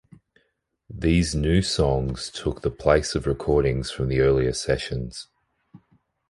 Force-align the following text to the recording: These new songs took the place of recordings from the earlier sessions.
These 0.89 1.35
new 1.35 1.61
songs 1.61 2.31
took 2.31 2.63
the 2.63 2.71
place 2.71 3.13
of 3.13 3.27
recordings 3.27 3.91
from 3.91 4.07
the 4.07 4.21
earlier 4.21 4.51
sessions. 4.51 5.27